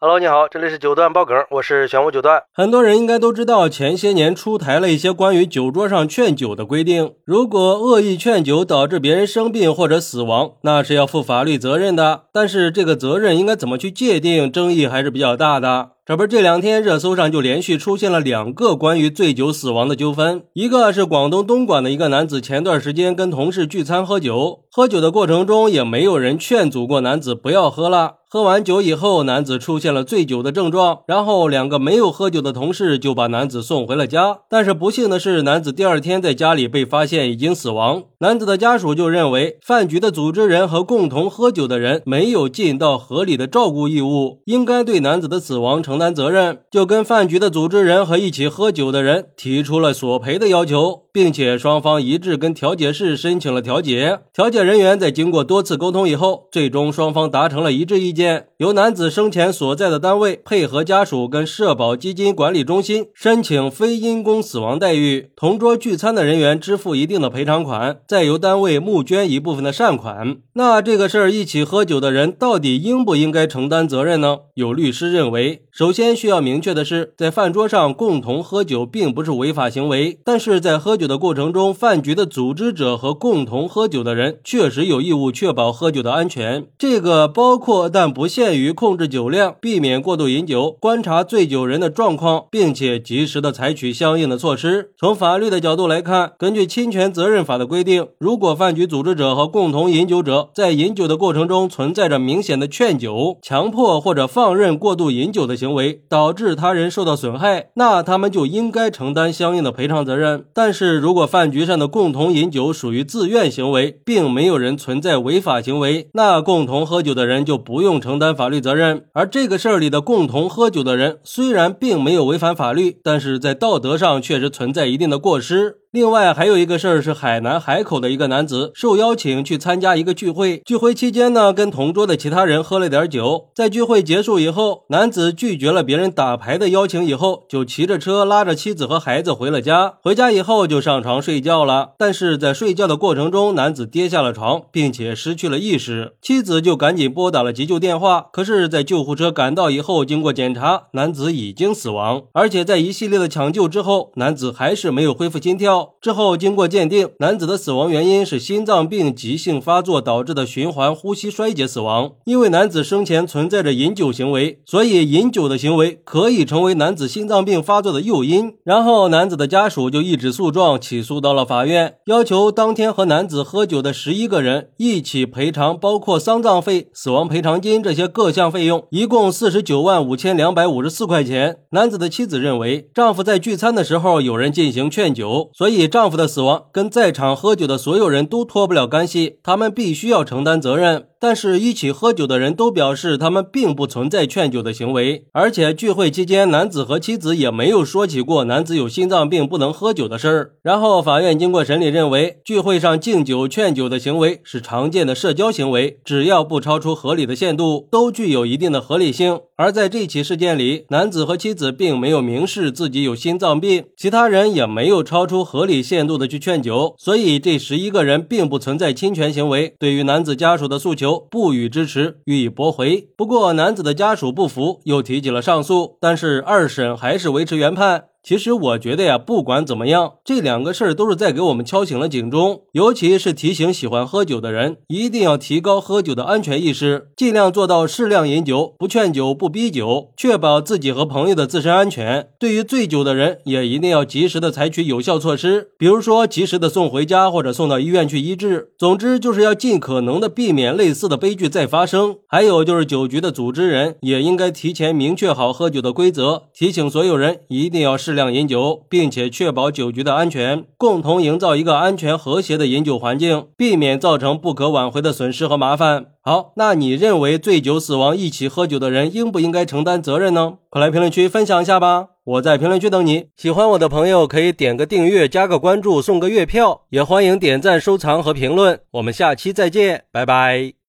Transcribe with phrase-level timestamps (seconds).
[0.00, 2.44] Hello，你好，这里是九段爆梗，我是玄武九段。
[2.52, 7.14] 很多人应该都知道，前些年出台了一些关于酒桌上劝酒的规定。
[7.24, 12.26] 如果恶意劝酒导致别人生病或者死亡，那是要负法律责任的。
[12.32, 15.90] 但是这个责任应该怎么去界定，争议还是比较大的。
[16.08, 20.42] 这不，这两天热搜上就连续出现了两个关于醉酒死亡的纠纷。
[20.54, 28.14] 一个是广东东莞的一个男子，前段时间跟同事聚餐喝酒，喝酒的过程中也没有人劝阻过男子不要喝了。
[28.30, 34.40] 喝完酒以后，男子出现了醉酒的症状，然后两个没有喝酒的同事就把男子送回了家。
[34.50, 38.02] 但是不幸的是，男子第二天在家里被发现已经死亡。
[38.18, 51.08] 男子的家属就认为，饭局的组织人和共同喝酒的人没有尽到合理的照顾义务，应该对男子的死亡承承担责任，就跟饭局的组织人和一起喝酒的人提出了索赔的要求。
[51.10, 70.36] 并且双方一致跟调解室申请了调解，调解人员在经过多次沟通以后，最终双方达成了一致意见，由男子生前所在的单位配合家属跟社保基金管理中心申请非因公死亡待遇，同桌聚餐的人员支付一定的赔偿款，再由单位募捐一部分的善款。
[70.52, 74.38] 那这个事儿一起喝酒的人到底应不应该承担责任呢？
[74.54, 86.66] 有律师认为，首首先需要明确的是，在饭桌上共同喝酒并不是违法行为，但是在喝酒的过程中，饭局的组织者和共同喝酒的人确实有义务确保喝酒的安全。
[86.76, 94.90] 这个包括但不限于控制酒量，避免过度饮酒，观察醉酒人的状况，并且及时的采取相应的措施。
[95.00, 110.46] 从法律的角度来看，根据侵权责任法的规定，如果饭局组织者和共同饮酒者在饮酒的过程中存在着明显的劝酒、强迫或者放任过度饮酒的行行为，导致他人受到损害，那他们就应该承担相应的赔偿责任。
[110.54, 119.04] 但是如果饭局上的共同饮酒属于自愿行为，并没有人存在违法行为，那共同喝酒的人就不用承担法律责任。
[119.12, 125.76] 而这个事儿里的共同喝酒的人，虽然并没有违反法律，但是在道德上确实存在一定的过失。
[125.90, 133.48] 另外还有一个事儿是海南海口的一个男子受邀请去参加一个聚会，聚会期间呢，跟同桌的其他人喝了点酒。
[133.54, 139.94] 在聚会结束以后，男子拒绝了别人打牌的邀请，以后就骑着车拉着妻子和孩子回了家。
[140.02, 146.12] 回家以后就上床睡觉了，但是在睡觉的过程中，男子跌下了床，并且失去了意识。
[146.20, 155.78] 妻子就赶紧拨打了急救电话，可是，在救护车赶到以后，经过检查，男子已经死亡，而且在一系列的抢救之后，男子还是没有恢复心跳。
[156.00, 162.12] 之后，经过鉴定，男子的死亡原因是心脏病急性发作导致的循环呼吸衰竭死亡。
[162.24, 168.54] 因为男子生前存在着饮酒行为，所以饮酒的行为可以成为男子心脏病发作的诱因。
[168.64, 181.58] 然后，男子的家属就一纸诉状起诉到了法院，要求当天和男子喝酒的十一个人一起赔偿，包括丧葬费、死亡赔偿金这些各项费用，一共四十九万五千两百五十四块钱。
[181.70, 185.67] 男子的妻子认为，丈夫在聚餐的时候有人进行劝酒，所以。
[185.68, 191.08] 所以，丈夫的死亡跟在场喝酒的所有人都脱不了干系，他们必须要承担责任。
[191.20, 200.52] 但是，一起喝酒的人都表示，他们并不存在劝酒的行为，而且聚会期间，男子和妻子也没有说起过男子有心脏病不能喝酒的事儿。
[200.62, 209.40] 然后，法院经过审理认为，聚会上敬酒劝酒的行为是常见的社交行为，只要不超出合理的限度，都具有一定的合理性。
[209.56, 219.74] 而在这起事件里，男子和妻子并没有明示自己有心脏病，其他人也没有超出合理限度的去劝酒，所以这十一个人并不存在侵权行为。
[219.80, 223.08] 对于男子家属的诉求，不予支持，予以驳回。
[223.16, 228.06] 不过，男子的家属不服，又提起了上诉，但是二审还是维持原判。
[228.28, 242.28] 其实我觉得呀，不管怎么样，这两个事儿都是在给我们敲醒了警钟，尤其是提醒喜欢喝酒的人，一定要提高喝酒的安全意识，尽量做到适量饮酒，不劝酒，不逼酒，确保自己和朋友的自身安全。
[242.38, 248.72] 对于醉酒的人，也一定要及时的采取有效措施，比如说及时的送回家或者送到医院去医治。
[248.78, 252.16] 总之，就是要尽可能的避免类似的悲剧再发生。
[252.26, 258.17] 还有就是酒局的组织人也应该提前明确好喝酒的规则，提醒所有人一定要适。
[258.18, 266.06] 量饮酒，并且确保酒局的安全，共同营造一个安全和谐的饮酒环境，避免造成不可挽回的损失和麻烦。
[266.20, 270.54] 好，那你认为醉酒死亡一起喝酒的人应不应该承担责任呢？
[270.68, 272.08] 快来评论区分享一下吧！
[272.24, 273.26] 我在评论区等你。
[273.36, 278.80] 喜欢我的朋友可以点个订阅、加个关注、送个月票，也欢迎点赞、收藏和评论。
[278.90, 280.74] 我们下期再见，拜拜。